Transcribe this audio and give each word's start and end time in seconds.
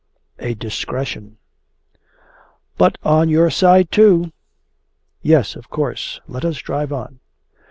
'A 0.39 0.55
DISCRETION!' 0.55 1.37
'But 2.75 2.97
on 3.03 3.29
your 3.29 3.51
side 3.51 3.91
too!' 3.91 4.31
'Yes, 5.21 5.55
of 5.55 5.69
course. 5.69 6.19
Let 6.27 6.43
us 6.43 6.57
drive 6.57 6.91
on. 6.91 7.19